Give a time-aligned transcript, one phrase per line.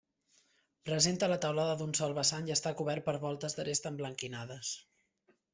[0.89, 4.77] Presenta la teulada d'un sol vessant i està cobert per voltes d'aresta emblanquinades.